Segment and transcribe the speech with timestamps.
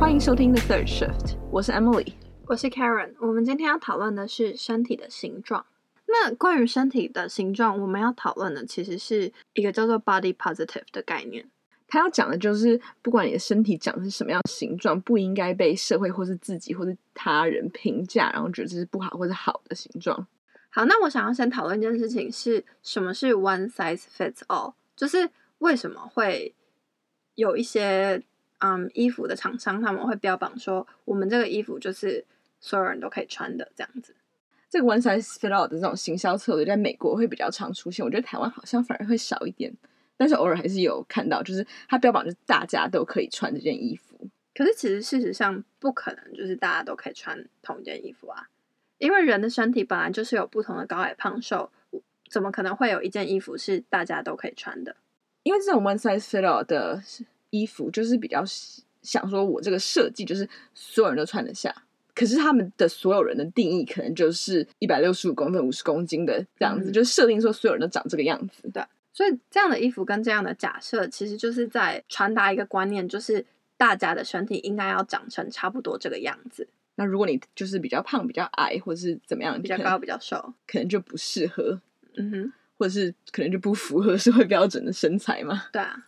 [0.00, 2.14] 欢迎收听 The Third Shift，我是 Emily，
[2.46, 3.14] 我是 Karen。
[3.20, 5.66] 我们今天要讨论的是身体的形状。
[6.06, 11.50] 那关于身体的形状，我们要讨论的其实是一个叫做 Body Positive 的概念。
[11.86, 20.26] 他要讲的就是，不管你的身体长的是什么样的形状，不应该被社会或是自己或是他人评价，然后觉得这是不好或是好的形状。
[20.70, 26.54] 好，那我想要先讨论一件事情，是什么是 One Size Fits All，就是为什么会
[27.34, 28.22] 有一些
[28.60, 32.24] 嗯衣服的厂商他们会标榜说，我们这个衣服就是
[32.60, 34.14] 所有人都可以穿的这样子。
[34.70, 38.04] 这个 one size fit all 的这种行销策略，在美国会比较常出现。
[38.04, 39.72] 我觉得台湾好像反而会少一点，
[40.16, 44.16] 但是偶尔还是有看到，就是它标榜就是大家都可以穿这件衣服。
[44.54, 48.48] 可是其实事实上不可能，就是大家都可以穿同一件衣服啊，
[48.98, 51.72] 因为人的身体本来就是有不同的高矮胖瘦，
[52.30, 54.94] 怎么可能会有一件衣服是大家都可以穿的？
[55.42, 57.02] 因为这种 one size fit all 的
[57.50, 58.42] 衣服，就是比较
[59.02, 61.74] 想说，我这个设计就是所有人都穿得下。
[62.12, 68.68] 可是他们的所有人的定义可能就是一百六十五公分、五十公斤的这样子，嗯、就设定说所有人都长这个样子。
[68.74, 73.46] 对，所以这样的衣服跟这样的假设，其实就是在传达一个观念，就是
[73.78, 76.68] 大家的身体应该要长成差不多这个样子。
[76.96, 81.80] 那如果你就是比较胖、比较矮，或者是怎么样，比较高、比较瘦，可能就不适合。
[82.16, 85.64] 嗯哼，或者是可能就不符合社会标准的身材嘛。
[85.72, 86.04] 对啊，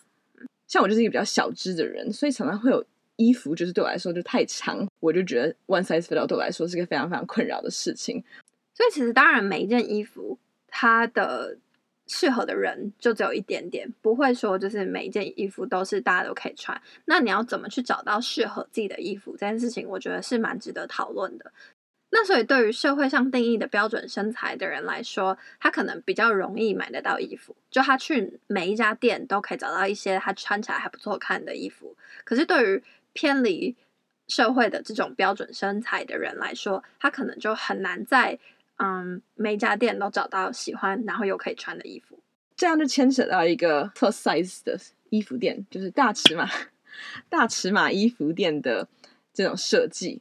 [0.72, 2.82] 像我就是一个比较小只的人，所以常常会有。
[3.16, 8.24] 衣服就是对我来说就太长，我就觉得 one size fit all 对我来说是个非常非常困扰的事情。
[8.74, 11.58] 所以其实当然每一件衣服它的
[12.06, 16.80] 适合的人就只有一点点，不会说就是每一件衣服都是大家都可以穿。
[17.04, 21.52] 那你要怎么去找到适合自己的衣服这件事情，我觉得是蛮值得讨论的。
[22.14, 31.96] 那所以对于社会上定义的标准身材的人来说，他可能比较容易买得到衣服，就他去每一家店都可以找到一些他穿起来还不错看的衣服。
[32.24, 32.82] 可是对于
[33.14, 33.74] 偏离
[34.28, 38.38] 社会的这种标准身材的人来说，他可能就很难在
[38.76, 42.18] 嗯每一家店都找到喜欢然后又可以穿的衣服。
[42.54, 46.46] 这样就牵扯到一个 plus size 的衣服店，就是大尺码
[47.30, 48.86] 大尺码衣服店的
[49.32, 50.20] 这种设计。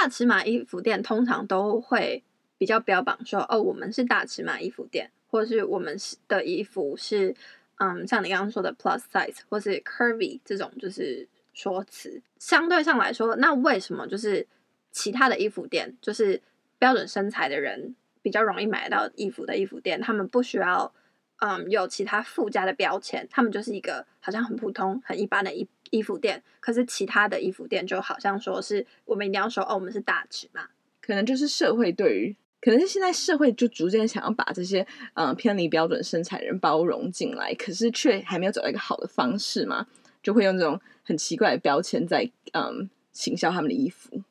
[0.00, 2.22] 大尺码衣服店通常都会
[2.58, 5.96] 比较标榜说，哦，我们是大尺码衣服店，或是我们
[6.28, 7.34] 的衣服是
[7.76, 11.28] 嗯像你刚刚说的 plus size 或是 curvy 这种就是。
[11.58, 14.46] 说辞相对上来说，那为什么就是
[14.90, 16.42] 其他的衣服店，就是
[16.78, 20.92] 标准身材的人比较容易买到衣服的衣服店，他们不需要
[21.38, 26.42] 嗯有其他附加的标签，他们就是一个好像很普通、很一般的衣衣服店。
[26.60, 30.68] 可是其他的衣服店就好像说是我们一定要说哦，我们是大尺码，
[31.00, 39.86] 可能就是社会对于，可能是现在社会就逐渐想要把这些嗯偏离标准身材的人包容进来，可是却还没有找到一个好的方式嘛，
[40.22, 40.80] 就会用这种。
[41.08, 44.24] 很奇怪的标签在嗯行销他们的衣服，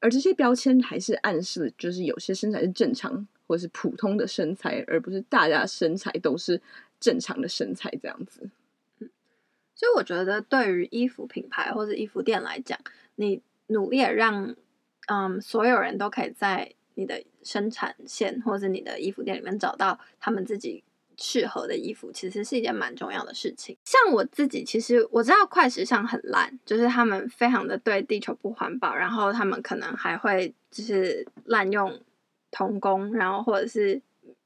[0.00, 6.60] 而这些标签还是暗示，就是有些身材是正常或是普通的身材，而不是大家身材都是
[7.00, 8.50] 正常的身材这样子。
[9.74, 12.78] 所以我觉得对于衣服品牌或者衣服店来讲，
[13.16, 14.54] 你努力让
[15.08, 20.84] 嗯所有人都可以在你的生产线或者你的衣服店里面找到他们自己。
[21.16, 23.76] 适合的衣服其实是一件蛮重要的事情。
[23.84, 32.00] 像我自己，其实我知道快时尚很烂，就是他们非常的对地球不环保，然后他们可能还会就是滥用
[32.50, 34.02] 童工，然后或者是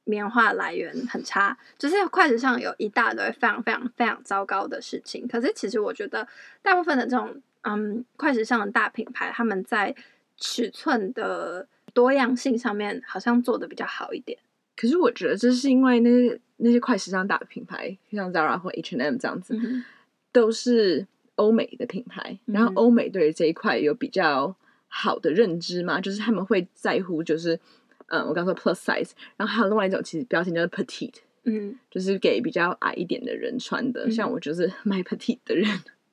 [0.09, 5.29] 棉花来源很差，就是快时尚有一大堆非常非常非常糟糕的事情。
[5.29, 6.27] 可是其实我觉得
[6.63, 9.95] 大部分的这种嗯快时尚的大品牌，他们在
[10.39, 14.39] 尺寸的多样性上面好像做的比较好一点。
[14.75, 19.85] 可是我觉得这是因为那些那些快时尚大的品牌，像 Zara 或 H&M 这样子，嗯、
[20.33, 22.39] 都是欧美的品牌。
[22.47, 27.61] 然后欧美对于这一块有比较好的认知嘛，就是他们会在乎，就是
[28.09, 31.15] 嗯，我刚说 plus size，然后还有另外一种其实标签叫做 petite，
[31.45, 34.07] 嗯，就是给比较矮一点的人穿的。
[34.07, 35.67] 嗯、像我就是 买 petite 的人。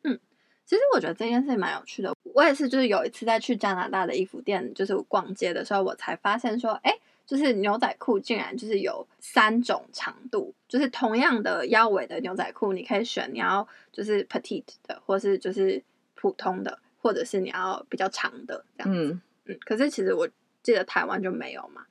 [0.03, 0.19] 嗯，
[0.65, 2.13] 其实我觉得这件事蛮有趣的。
[2.24, 6.97] 我也是，就是有一次在去加拿大的衣服店，就是逛街的时候，我才发现说，哎。
[7.27, 15.81] 就是牛仔裤竟然就是有三种长度，就是同样的腰围的牛仔裤，你可以选你要就是 petite 的，或是就是
[16.13, 19.13] 普通的，或者是你要比较长的这样子。
[19.13, 19.57] 嗯嗯。
[19.65, 20.30] 可是其实我
[20.65, 21.85] 记得台湾就没有嘛。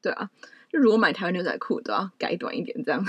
[0.00, 0.30] 对啊，
[0.70, 3.04] 就如果买台湾牛仔裤都要改短一点这样。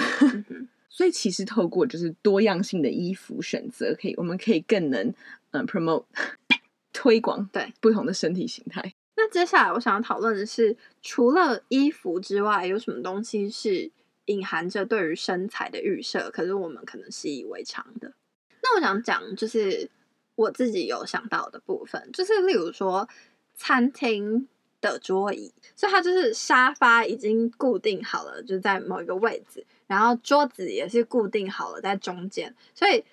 [0.49, 5.13] 嗯、所以其实透过就是多样性的衣服选择，可以我们可以更能
[5.51, 6.05] 嗯 promote
[6.91, 8.93] 推广对不同的身体形态。
[9.17, 13.91] 那接下来我想要讨论的是，除了衣服之外，有什么东西是
[14.25, 18.13] 隐含着对于身材的预设，可是我们可能习以为常的？
[18.63, 19.89] 那我想讲，就是
[20.35, 23.07] 我自己有想到的部分，就是例如说
[23.53, 24.47] 餐厅
[24.81, 33.03] 的桌椅，所以它就是沙发已经固定好了，就在某一个位置，然后桌子也是固定好了在中间，所以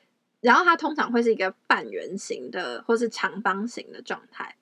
[0.40, 4.56] 然后它通常会是一个半圆形的或是长方形的状态。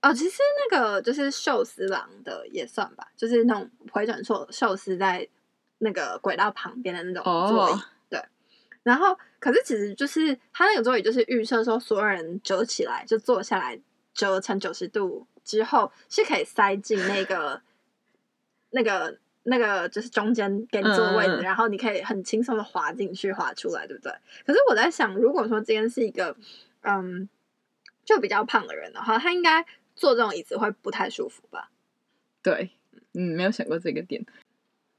[0.00, 0.38] 哦，其实
[0.70, 5.28] 那个就是寿司郎的也算吧，就是那种回转寿寿司在
[5.78, 7.72] 那个轨道旁边的那种座椅。
[7.72, 7.80] Oh.
[8.08, 8.22] 对，
[8.84, 13.80] 然后可是其实就是它那个座椅就是预设说所有人折起来就坐下来
[14.14, 17.60] 折成九十度之后是可以塞进那个
[18.70, 24.12] 那个那个就是中间给你坐的位置，嗯、然后你可以很轻松的滑进去滑出来，对不对？
[24.46, 26.36] 可是我在想，如果说今天是一个
[26.82, 27.28] 嗯
[28.04, 29.66] 就比较胖的人的话，他应该。
[30.00, 31.72] 坐这种椅子会不太舒服吧？
[32.40, 32.70] 对，
[33.14, 34.24] 嗯，没有想过这个点。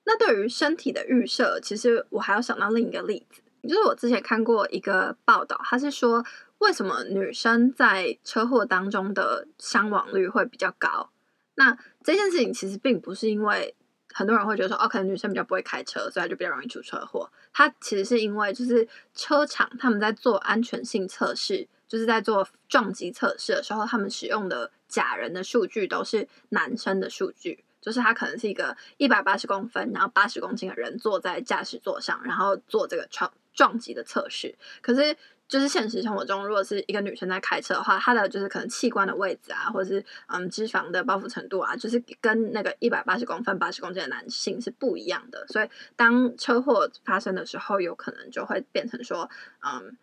[0.03, 6.23] 那对于身体的预设，其实我还要想到另一个例子，就是我之前看过一个报道，他是说
[6.59, 11.09] 为什么女生在车祸当中的伤亡率会比较高？
[11.55, 13.75] 那这件事情其实并不是因为
[14.13, 17.29] 很多人会觉得说，哦，可能女生比较不会开车，所以就比较容易出车祸。
[17.53, 24.71] 它其实是因为就是车厂他们在做安全性测试，就是在做撞击测试的时候，他们使用的。
[24.89, 34.55] 假人的数据都是男生的数据，就是他可能是一个一百八十公分，然后八十公斤的人坐在驾驶座上，然后做这个撞撞击的测试。
[34.81, 35.13] 可是，
[35.49, 45.45] 就是现实生活中，如果是一个女生在开车的话，她的就是可能器官的位置啊，或者是嗯脂肪的包覆程度啊，就是跟那个一百八十公分、八十公斤的男性是不一样的。
[45.47, 45.67] 所以，
[45.97, 49.29] 当车祸发生的时候，有可能就会变成说，
[49.59, 49.97] 嗯，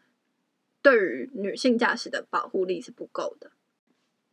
[0.82, 3.50] 对于女性驾驶的保护力是不够的。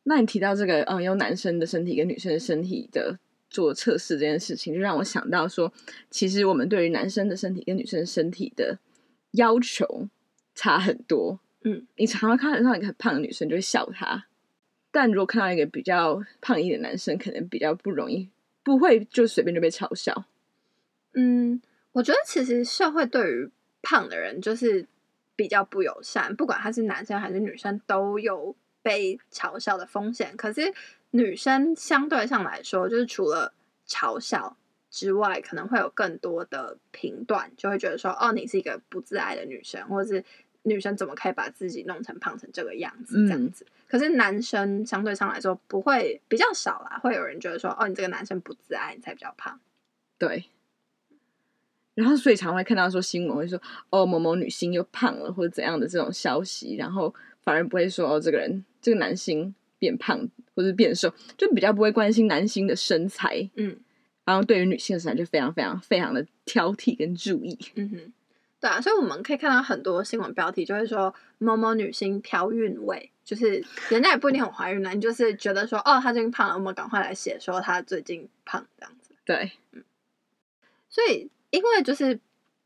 [0.03, 3.17] 那你提到这个，嗯，用男生的身体跟女生的身体的
[3.49, 5.71] 做测试这件事情，就让我想到说，
[6.09, 8.79] 其实我们对于男生的身体跟女生身体的
[9.33, 10.09] 要求
[10.55, 11.39] 差很多。
[11.61, 14.25] 嗯，你常常看到一个很胖的女生就会笑她，
[14.89, 18.29] 但如果看到一个比较胖一点的男生，可能比较不容易，
[18.63, 20.25] 不会就随便就被嘲笑。
[21.13, 23.51] 嗯，我觉得其实社会对于
[23.83, 24.87] 胖的人就是
[25.35, 28.55] 比较不友善，不管他是男生还是女生都有。
[28.85, 30.73] 被嘲笑的风险，可是
[31.11, 33.53] 女生相对上来说，就是除了
[33.87, 34.57] 嘲笑
[34.93, 40.23] 之外，可能会有更多的评断，就会觉得说，哦，你是一个不自爱的女生，或者是
[40.61, 43.65] 女生怎么可以把自己弄成胖成这个样子，这样子。
[43.67, 49.59] 嗯、可是男生相对上来说，不会比较少啦，会有人觉得说，哦，你这个男生不自爱，你才比较胖。
[50.17, 50.45] 对。
[51.95, 58.63] 然后，所以常会看到说新闻会说，哦，某某女星又胖了，或者怎样的这种消息，然后反而不会说，哦，这个人。
[58.83, 63.77] 这个男星变胖或者变瘦，就比较不会关心男星的身材，嗯，
[64.25, 68.13] 然后对于女性的身材就非常非常非常的挑剔跟注意，嗯哼，
[68.59, 79.83] 对啊，所以我们可以看到很多新闻标题就会说某某女星飘韵味，就是人家也不一定很怀孕呢，你就是觉得说哦，她最近胖了，我们赶快来写说她最近胖这样子，对，嗯，
[80.89, 82.19] 所以因为就是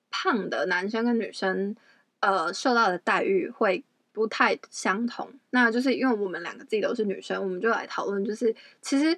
[0.09, 1.75] 胖的男生跟女生，
[2.19, 3.83] 呃，受到的待遇会。
[4.13, 9.15] 不太相同，那就是因为我们两个自己都是女生，我们就来讨论，就是其实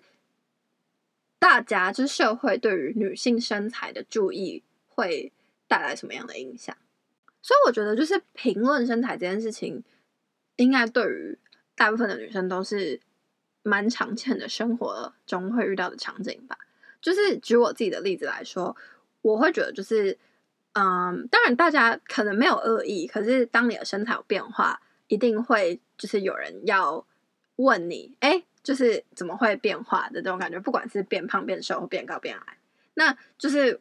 [1.49, 5.31] 大家就是社会对于女性身材的注意会
[5.67, 6.77] 带来什么样的影响？
[7.41, 9.83] 所以我觉得，就是评论身材这件事情，
[10.57, 11.39] 应该对于
[11.75, 13.01] 大部分的女生都是
[13.63, 16.55] 蛮常见的生活中会遇到的场景吧。
[17.01, 18.77] 就是举我自己的例子来说，
[19.23, 20.19] 我会觉得就是，
[20.73, 24.79] 嗯，当然大家可能没有恶意，可是当你的身材有变化。
[25.07, 27.03] 一定会就是有人要
[27.55, 32.57] 问你，哎，就是怎么会变化的这种感觉，不管是变胖、变瘦变高、变矮，
[32.93, 33.79] 那就是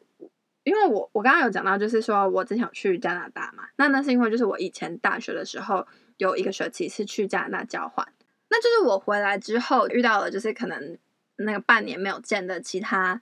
[0.63, 5.85] 因为我我刚刚有讲到，就是说我之前有去加拿大嘛，那那是因为就是我以前大学的时候
[6.17, 8.07] 有一个学期是去加拿大交换，
[8.49, 10.97] 那就是我回来之后遇到了就是可能
[11.37, 13.21] 那个半年没有见的其他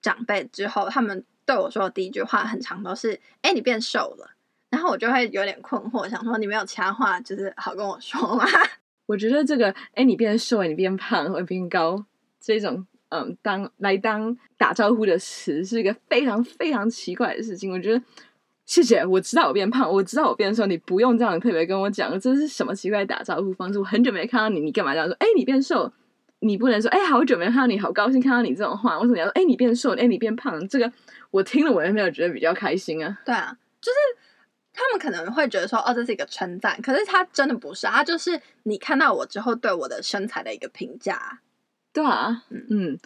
[0.00, 4.30] 长辈之后，他们对我说的第一句话很长都是，哎，你变瘦了。
[4.70, 8.44] 然后我就会有点困惑，想说你没有其他话，就是好跟我说吗？
[9.10, 12.04] 我觉得这个，哎，你变瘦，你变胖，或变高，
[12.40, 17.72] 这种，嗯，当来当打招呼的词，是一个非常非常奇怪的事情。
[17.72, 18.00] 我觉得，
[18.66, 23.80] 谢谢，我知道我变胖，我知道我变瘦，你不用这样特别跟我讲，这是什么奇怪的打招呼方式？
[23.80, 25.16] 我很久没看到你，你干嘛这样说？
[25.18, 25.92] 哎，你变瘦，
[26.38, 29.00] 你不能说，哎，好久没看到你，好高兴看到你这种话。
[29.00, 30.68] 为什么要说，哎，你变瘦，哎，你变胖？
[30.68, 30.92] 这个
[31.32, 33.18] 我听了我也没有觉得比较开心啊。
[33.26, 34.19] 对啊，就是。
[34.80, 41.40] 他们可能会觉得说，哦，这是一个称赞，可是他真的不是，他就是你看到我之后对我的身材的一个评价，
[41.92, 42.64] 对啊，嗯。
[42.70, 42.98] 嗯，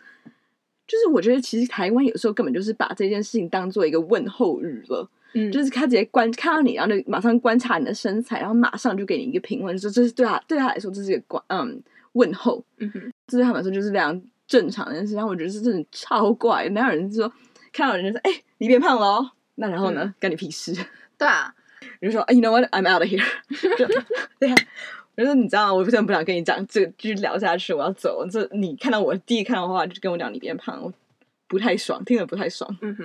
[0.87, 15.15] 就是我觉得其实台湾有时候根本就是把这件事情当做一个问候语了，嗯，就是他直接观看到你，然后就马上观察你的身材，然后马上就给你一个评论，说这是对他对他来说这是一个关嗯问候，嗯哼，这对他们来说就是非常正常的事。
[15.15, 17.33] 然后我觉得是真的超怪，哪有人说
[17.73, 20.73] 看到人就说哎你变胖了哦，那然后呢，干、嗯、你屁事？
[21.17, 21.55] 对啊，
[22.01, 23.25] 比如说哎 you know what I'm out of here，
[24.39, 24.55] 对啊。
[25.17, 25.75] 我说你知道吗？
[25.75, 28.27] 我真的不想跟你讲这个，继续聊下去，我要走。
[28.29, 30.93] 这你看到我第一看到的话，就跟我讲你变胖，我
[31.47, 32.77] 不太爽，听了不太爽。
[32.83, 33.05] 嗯哼，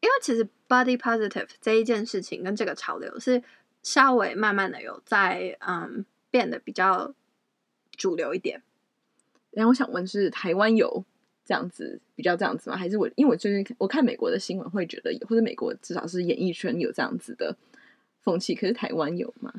[0.00, 3.40] 因为其实 body positive 这一件事情跟这个潮流是
[3.84, 7.14] 稍微慢慢的有在嗯变得比较
[7.96, 8.60] 主流一点。
[9.52, 11.04] 然后我想问是台湾有
[11.44, 12.76] 这样子比较这样子吗？
[12.76, 17.56] 还是我因为我最近我看美国的新闻会觉得，或者美国至少是演艺圈有这样子的
[18.26, 19.50] 风气，可是台湾有吗？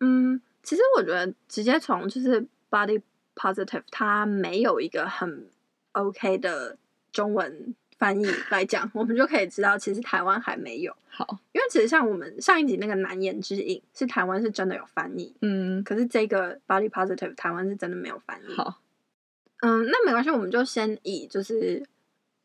[0.00, 0.40] 嗯。
[0.64, 3.02] 其实我觉得直接从就是 body
[3.34, 5.48] positive，它没有一个很
[5.90, 6.78] OK 的
[7.10, 10.94] 中文翻译 来讲，我们就可以知道，其实台湾还没有。
[11.08, 15.34] 好，因为其实像我们上一集那个难言之隐，是台湾是真的有翻译。
[15.40, 18.54] 嗯，可是这个 body positive，台湾是真的没有翻译。
[18.54, 18.80] 好，
[19.62, 21.84] 嗯，那没关系，我们就先以就是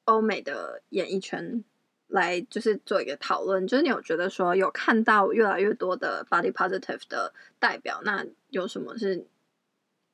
[0.05, 1.63] 欧美的演艺圈。
[2.07, 9.25] 来就是做一个讨论，就是你有觉得说有看到越来越多的 body positive 的代表，那有什么是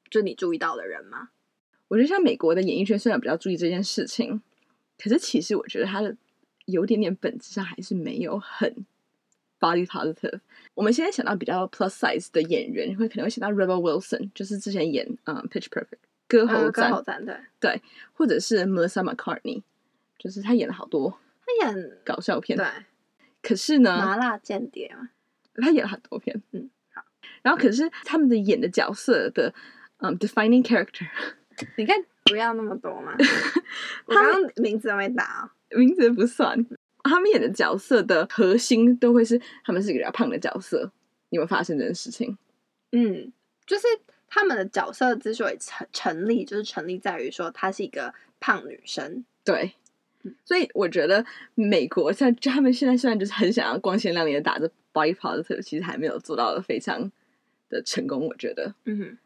[0.10, 1.30] 就你注意到的人吗？
[1.90, 4.42] 我觉得像美国的演艺圈虽然比较注意这件事情，
[4.98, 6.16] 可是其实我觉得它的
[6.66, 8.86] 有点点本质上还是没有很
[9.60, 10.40] body positive。
[10.74, 17.82] 我们现在想到比较 plus size 的演员，会可能会想到 Rebel Wilson，就是之前演嗯 Pitch Perfect 歌喉战，歌喉战对对，
[18.14, 19.62] 或者是 Melissa McCartney，
[20.18, 21.20] 就是他演了好多。
[21.60, 22.66] 他演搞笑片，对。
[23.42, 25.10] 可是呢，麻辣间谍嘛，
[25.56, 27.04] 他演了很多片，嗯，好。
[27.42, 29.54] 然后，可是他们的演的角色的，
[29.98, 31.06] 嗯，defining character，
[31.78, 33.14] 你看不要那么多嘛。
[34.06, 36.66] 我刚刚名字都没打，名字不算。
[37.04, 40.90] 他们演的角色的核心都会是他们是一个比较胖的角色。
[41.30, 42.38] 你有没有发现这件事情？
[42.94, 43.34] 嗯，
[43.66, 43.86] 就是
[44.30, 49.74] 他们的角色之所以成成立，就是成立在于说她是一个胖女生，对。
[50.46, 51.26] 所以我觉得
[51.56, 57.12] 美国像他们现在虽然就是很想要光鲜亮丽的打着 body positive，其实还没有做到的非常
[57.70, 58.28] 的成功。
[58.28, 59.18] 我觉得，嗯哼，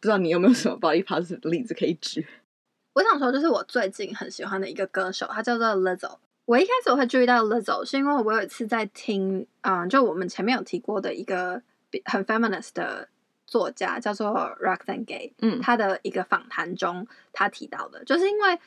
[0.00, 2.26] 不知道你有没有什么 body positive 的例子可以举？
[2.94, 6.16] 我想说，就是我最近很喜欢的一个歌手，他叫做 Lizzo。
[6.46, 11.62] 我一开始我会注意到 Lizzo，是因为我有一次在听，嗯，就我们前面有提过的一个
[12.06, 13.08] 很 feminist 的
[13.46, 14.30] 作家，叫做
[14.60, 18.58] Roxane Gay，嗯，他的一个访谈中，他提到的，就是因为。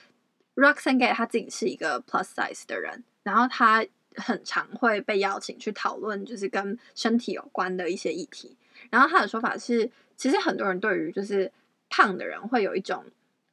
[0.56, 8.56] Roxane Gay 他自己是一个 plus size 的人，然后他很常会被邀请去讨论，就是跟身体有关的一些议题。
[8.92, 11.52] 然后他的说法是，其实很多人对于就是
[11.90, 13.04] 胖的人会有一种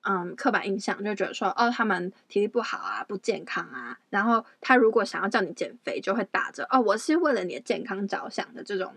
[0.02, 3.98] 嗯刻板印象，就觉得说哦，他们体力不好啊，不健康啊。
[4.10, 8.94] 然后他如果想要叫你减肥，就会打着哦，我是为了你的健康着想的这种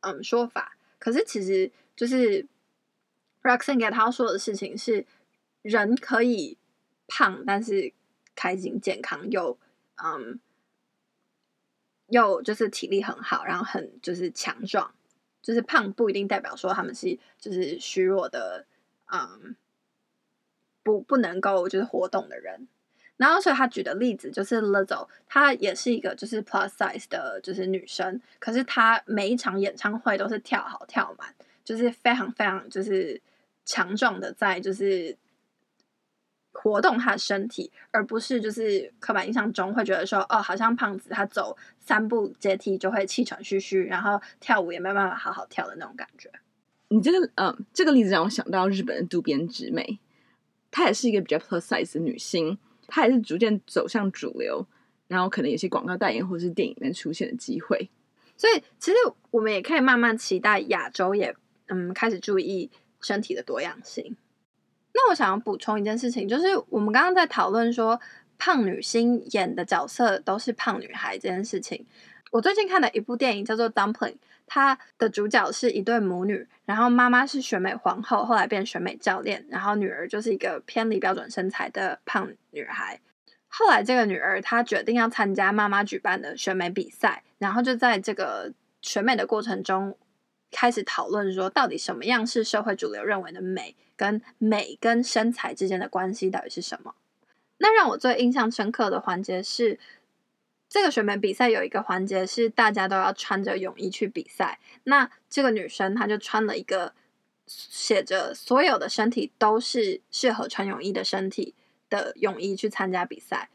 [0.00, 0.76] 嗯说法。
[0.98, 2.44] 可是其实就是
[3.44, 5.06] Roxane Gay 他要说的事情是，
[5.62, 6.58] 人可以。
[7.06, 7.92] 胖，但是
[8.34, 9.58] 开心、健康又
[10.02, 10.40] 嗯，
[12.08, 14.94] 又就是体力很好，然后很就是强壮。
[15.42, 18.64] 就是胖不一定代表说他们是就是虚弱的，
[19.12, 19.54] 嗯，
[20.82, 22.66] 不不能够就是活动的人。
[23.18, 28.18] 然后所以他举的例子就是 Lizzo，她也是一个就是 plus size 的，就是女生。
[28.38, 33.20] 可是她每一场演唱会都是跳好跳满，就是非常非常就是
[33.66, 35.16] 强壮的，在就是。
[36.54, 46.30] 活动他的身体，而不是就是刻板印象中会觉得说，哦，好像胖子他走三步阶梯就会气喘吁吁，然后跳舞也没办法好好跳的那种感觉。
[46.88, 49.98] 你这个，嗯，这个例子让我想到日本的渡边直美，
[50.70, 52.56] 她也是一个比较 plus size 的女星，
[52.86, 54.64] 她也是逐渐走向主流，
[55.08, 57.90] 然后可能有些广告代言或是电影里面出现的机会。
[58.36, 58.96] 所以，其实
[59.30, 61.34] 我们也可以慢慢期待亚洲也，
[61.66, 62.70] 嗯，开始注意
[63.00, 64.16] 身体的多样性。
[64.94, 68.00] 那我想要补充一件事情，就是我们刚刚在讨论说
[68.38, 71.84] 胖女星演的角色都是胖女孩这件事情。
[72.30, 74.12] 我最近看的一部电影叫做《Dumpling》，
[74.46, 83.00] 它的主角是一对母女，然后妈妈是选美皇后，后来变选美教练，然后女儿就是一个偏离标准身材的胖女孩。
[83.48, 89.96] 后来这个女儿她决定要参加妈妈举办的选美比赛，然后就在这个选美的过程中
[90.54, 93.74] 开始讨论说，到底什么样是社会主流认为的美。
[93.96, 96.96] 跟美跟身材之间的关系到底是什么？
[97.58, 99.78] 那让我最印象深刻的环节是，
[100.68, 104.58] 这个选美比赛有一个环节是大家都要穿着泳衣去比赛。
[104.82, 106.92] 那这个女生她就穿了一个
[107.46, 111.54] 写着“所有的身体都是适合穿泳衣的身体”
[111.88, 113.48] 的泳衣去参加比赛。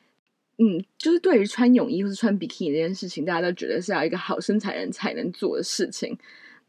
[0.57, 6.17] 嗯，就是对于穿泳衣或是穿比基尼这件事情，大家都觉得是要一个好身材人才能做的事情。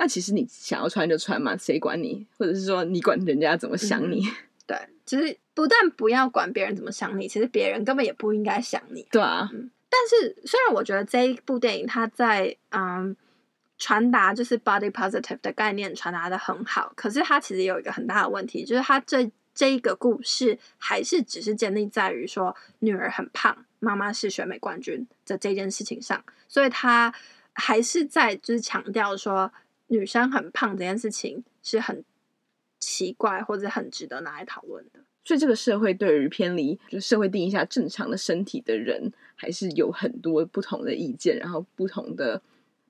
[0.01, 2.27] 那其实你想要穿就穿嘛，谁管你？
[2.39, 4.27] 或者是说你管人家怎么想你？
[4.27, 4.33] 嗯、
[4.67, 9.07] 对，其实不但不要管别人怎么想你，其实别人根本也不应该想你。
[9.11, 9.47] 对啊。
[9.53, 13.15] 嗯、但是虽然我觉得这一部电影它在嗯
[13.77, 23.67] 传达就是 body positive 的概念传达的很好，可是它其实有一个很大的问题，就是它这这一个故事还是只是建立在于说女儿很胖。
[23.81, 27.15] 妈妈是选美冠军的这件事情上，所以它
[27.53, 29.51] 还是在就是强调说
[29.91, 32.05] 女生很胖这件事情是很
[32.79, 35.01] 奇怪或者很值得拿来讨论的。
[35.25, 42.41] 所以这个社会对于偏离就是社会定义下正常的身体的人，还是有很多不同的意见，然后不同的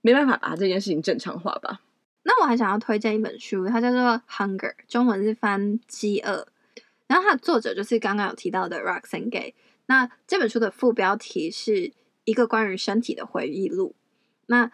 [0.02, 1.80] 没办法把这件事情正常化吧。
[2.22, 6.46] 那我还想要推荐一本书，它叫做《Hunger》，中文是翻《饥饿》，
[7.06, 9.54] 然后它的作者就是刚刚有提到的 Roxane Gay。
[9.86, 11.92] 那这本书的副标题是
[12.24, 13.96] 一个关于身体的回忆录。
[14.46, 14.70] 那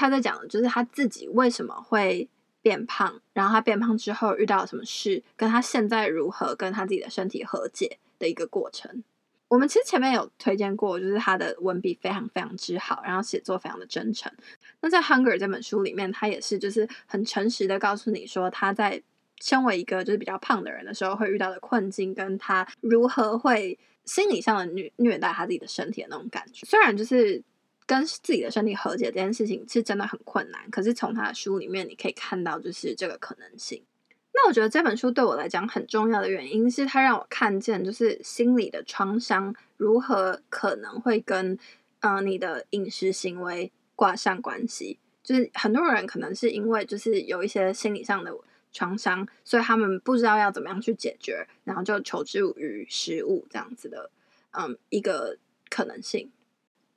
[0.00, 2.26] 他在讲的就是他自己为什么会
[2.62, 9.04] 变胖，然后他变胖之后遇到了什么事，跟他现在如何跟他自己的身体和解的一个过程。
[9.48, 14.32] 我们其实前面有推荐过，就是他的文笔非常非常之好，然后写作非常的真诚。
[14.80, 19.02] 那在《Hunger》这本书里面，他也是就是很诚实的告诉你说，他在
[19.42, 23.78] 身为一个就是比较胖的人的时候会遇到的困境，跟他如何会。
[24.06, 27.40] 心理上的虐虐待他自己的身体的那种感觉，虽然就是
[27.90, 33.82] 跟自己的身体和解这件事情是真的很困难，可是从他的书里面你可以看到就是这个可能性。
[34.32, 41.58] 那我觉得这本书对我来讲很重要的原因是，它让我看见就是心理的创伤如何可能会跟、
[41.98, 45.00] 呃、你的饮食行为挂上关系。
[45.24, 48.32] 就是很多人可能是因为就是有一些心理上的。
[48.72, 54.12] 创伤，所以他们不知道要怎么样去解决，然后就求助于食物这样子的，
[54.52, 55.36] 嗯，一个
[55.68, 56.30] 可能性。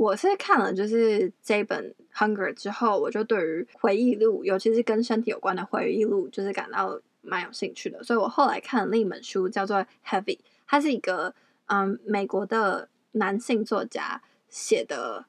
[0.03, 8.03] 我是看了就是这本《Hunger》之后，我就对于回忆录，尤其是跟身体有关的回忆录，就是感到蛮有兴趣的。
[8.03, 10.37] 所以我后来看了另一本书，叫做《Heavy》，
[10.67, 11.33] 它是一个
[11.67, 15.25] 嗯美国的男性作家写的。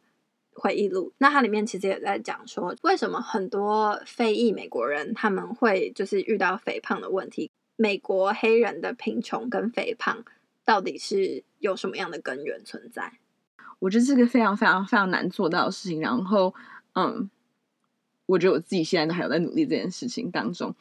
[0.56, 7.50] 回忆录，那它里面其实也在讲说，为什么很多非裔美国人他们会就是遇到肥胖的问题？
[7.74, 10.24] 美国黑人的贫穷跟肥胖
[10.64, 13.14] 到底是有什么样的根源存在？
[13.78, 16.00] 我觉得这个非常非常非常难做到的事情。
[16.00, 16.54] 然后，
[16.94, 17.28] 嗯，
[18.26, 20.74] 我觉得我自己现在都还有在努力这件事情当中，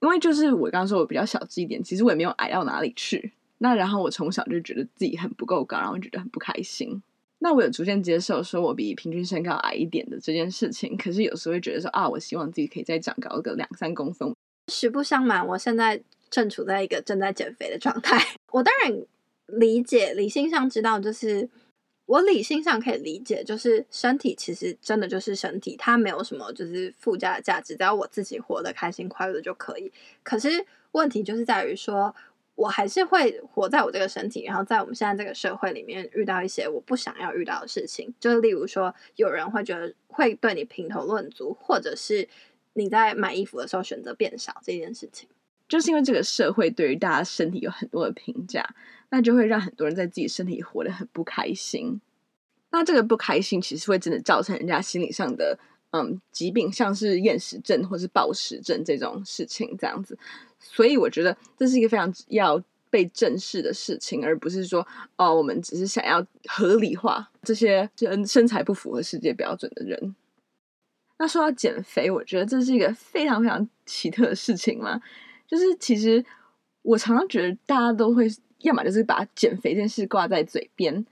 [0.00, 3.32] 因为就是我刚刚说我比较小只一点，其实我也没有矮到哪里去。
[3.58, 7.00] 那然后我从小就觉得自己很不够高，然后觉得很不开心。
[7.38, 14.32] 那我有逐渐接受说我比平均身高矮一点的这件事情，可是有时候会觉得说啊，我希望自己可以再长高个两三公分。
[14.68, 18.20] 实不相瞒，我现在正处在一个正在减肥的状态。
[18.52, 18.96] 我当然
[19.58, 21.48] 理解，理性上知道，就是
[22.06, 29.92] 我理性上可以理解，就是身体其实真的就是身体，它没有什么就是附加的价值，只要我自己活得开心快乐就可以。
[30.22, 32.14] 可是问题就是在于说。
[32.54, 42.28] 我还是会活在我这个身体，然后在我们现在这个社会里面遇到一些我不想要遇到的事情，就是例如说，有人会觉得会对你评头论足，或者是
[42.74, 45.26] 你在买衣服的时候选择变少这件事情，
[45.72, 48.62] 就是因为这个社会对于大家身体有很多的评价，
[49.08, 51.98] 那就会让很多人在自己身体活得很不开心。
[52.72, 55.58] 那这个不开心其实会真的造成人家心理上的
[55.92, 60.18] 嗯疾病，像是厌食症或是暴食症这种事情这样子。
[60.58, 70.14] 所以我觉得这是一个非常要被正视的事情，而不是说哦，我们只是想要合理化这些身身材不符合世界标准的人。
[71.18, 75.00] 那说到减肥，我觉得这是一个非常非常奇特的事情嘛。
[75.52, 76.24] 就是其实
[76.80, 78.26] 我常常觉得大家都会，
[78.60, 81.04] 要么就是把减肥这件事挂在嘴边，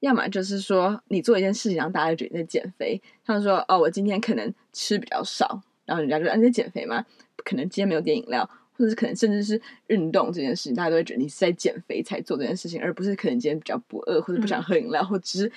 [0.00, 2.98] 要么就是说你做一件事情让大家觉得你在减肥。
[3.26, 7.04] 像说哦，我今天可能吃比较少，然后人家就说你在减肥吗？
[7.44, 8.48] 可能今天没有点饮料。
[8.74, 15.52] 或者是可能甚至是运动这件事情，大家都会觉得你是在减肥才做这件事情，而不是可能今天比较不饿或者不想喝饮料，嗯、或只是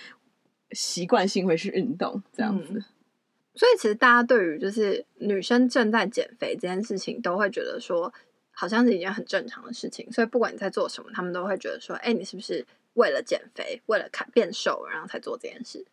[0.72, 2.74] 习惯性会去运动这样子。
[2.74, 2.84] 嗯、
[3.56, 8.14] 所以其实大家对于就是女生正在减肥这件事情，都会觉得说
[8.52, 10.12] 好像是一件很正常的事情。
[10.12, 15.86] 所以不管你在做什么，他们都会觉得说：“哎、你是不是为了减肥，为了看变瘦，然后才做这件事？”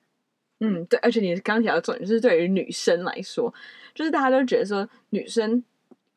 [0.60, 0.98] 嗯，对。
[1.00, 3.52] 而且你刚刚提到的重点，就是对于女生来说，
[3.94, 5.64] 就是大家都觉得说女生。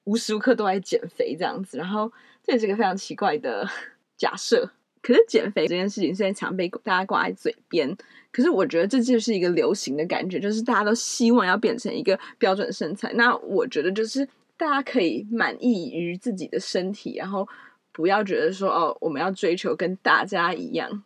[0.06, 3.68] 无时无刻都在减肥这样子，然后这也是个非常奇怪的
[4.16, 4.70] 假设。
[5.02, 7.98] 可是减肥这件事情现在常被大家挂在嘴边，
[8.36, 13.14] 可是我觉得这就是一个流行的感觉，就是大家都希望要变成一个标准身材。
[13.14, 17.48] 那我觉得就是大家可以满意于自己的身体，然后
[17.94, 21.04] 不要觉得说哦，我们要追求跟大家一样。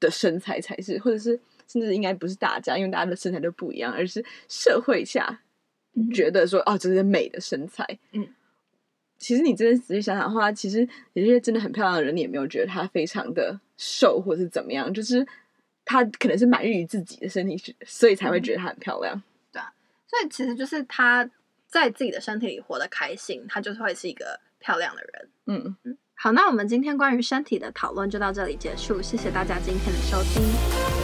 [0.00, 5.40] 的身材才是，或者是甚至应该不是大家，因为大家的身材都不一样，而是社会下
[6.12, 7.86] 觉得说、嗯、哦，这是美的身材。
[8.10, 8.26] 嗯，
[9.16, 15.24] 其实你真的仔细想想的话，其实有些真的很漂亮的人，你也没有觉得她非常的瘦，或者是怎么样，就是
[15.84, 19.14] 她可能是满意于自己的身体，所以才会觉得她很漂亮。
[19.16, 19.72] 嗯、对啊，
[20.06, 21.28] 所以其实就是她
[21.66, 25.28] 在自己的身体里活得开心，她就是会是一个漂亮的人。
[25.46, 25.98] 嗯嗯。
[26.14, 31.01] 好，那我们今天关于身体的讨论就到这里结束，谢谢大家今天的收听。